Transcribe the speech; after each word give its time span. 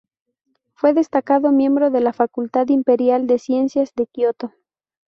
Fue 0.73 0.93
destacado 0.95 1.51
miembro 1.51 1.91
de 1.91 2.01
la 2.01 2.11
Facultad 2.11 2.67
Imperial 2.69 3.27
de 3.27 3.37
Ciencias 3.37 3.93
de 3.93 4.07
Kioto. 4.07 4.51